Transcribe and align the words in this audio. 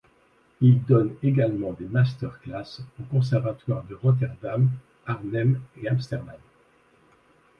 Il 0.61 0.83
donne 0.83 1.13
également 1.21 1.73
des 1.73 1.85
masterclasses 1.85 2.81
aux 2.99 3.03
conservatoires 3.03 3.83
de 3.83 3.93
Rotterdam, 3.93 4.67
Arnhem 5.05 5.61
et 5.79 5.87
Amsterdam. 5.87 6.39